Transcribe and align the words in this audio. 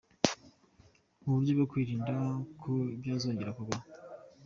mu 1.21 1.31
buryo 1.35 1.51
bwo 1.55 1.65
kwirinda 1.71 2.15
ko 2.61 2.71
byazongera 2.99 3.55
kubaho 3.57 3.85